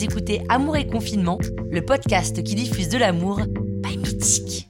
[0.00, 1.38] Écoutez Amour et Confinement,
[1.70, 3.40] le podcast qui diffuse de l'amour
[3.82, 4.68] by Mythique.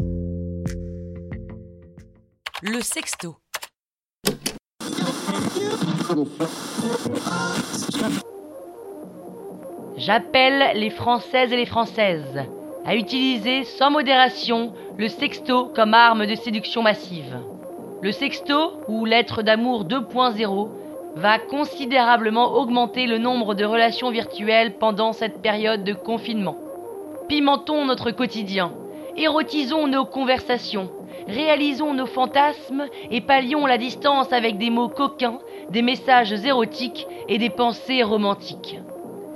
[2.62, 3.36] Le sexto.
[9.98, 12.46] J'appelle les Françaises et les Françaises
[12.86, 17.38] à utiliser sans modération le sexto comme arme de séduction massive.
[18.00, 20.68] Le sexto, ou lettre d'amour 2.0,
[21.16, 26.56] va considérablement augmenter le nombre de relations virtuelles pendant cette période de confinement.
[27.28, 28.72] Pimentons notre quotidien,
[29.16, 30.90] érotisons nos conversations,
[31.26, 37.38] réalisons nos fantasmes et pallions la distance avec des mots coquins, des messages érotiques et
[37.38, 38.78] des pensées romantiques.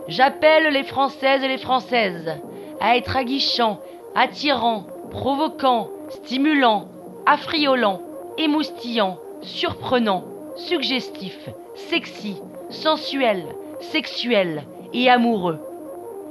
[0.08, 2.32] J'appelle les Françaises et les Françaises
[2.80, 3.78] à être aguichants,
[4.14, 6.88] attirants, provoquants, stimulants,
[7.26, 8.00] affriolants,
[8.38, 10.24] émoustillants, surprenants,
[10.56, 12.36] suggestifs, sexy,
[12.70, 13.44] sensuel,
[13.80, 15.58] sexuel et amoureux.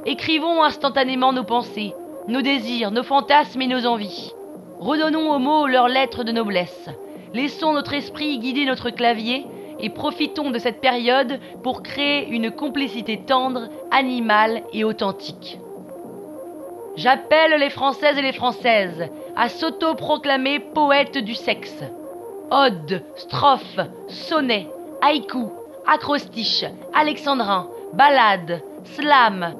[0.06, 1.94] Écrivons instantanément nos pensées,
[2.28, 4.34] nos désirs, nos fantasmes et nos envies.
[4.80, 6.90] Redonnons aux mots leurs lettres de noblesse.
[7.34, 9.46] Laissons notre esprit guider notre clavier
[9.80, 15.60] et profitons de cette période pour créer une complicité tendre, animale et authentique.
[16.96, 21.84] J'appelle les Françaises et les Françaises à s'auto-proclamer poètes du sexe.
[22.54, 24.68] Odes, strophes, sonnets,
[25.02, 25.48] haïkus,
[25.88, 28.62] acrostiches, alexandrins, ballades,
[28.94, 29.56] slams.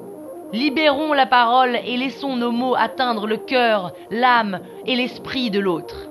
[0.52, 6.10] Libérons la parole et laissons nos mots atteindre le cœur, l'âme et l'esprit de l'autre.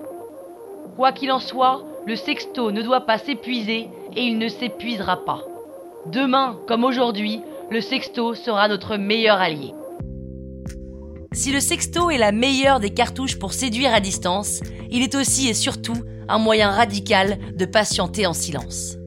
[0.96, 5.44] Quoi qu'il en soit, le sexto ne doit pas s'épuiser et il ne s'épuisera pas.
[6.08, 9.76] Demain, comme aujourd'hui, le sexto sera notre meilleur allié.
[11.32, 15.48] Si le sexto est la meilleure des cartouches pour séduire à distance, il est aussi
[15.48, 15.96] et surtout
[16.28, 18.98] un moyen radical de patienter en silence.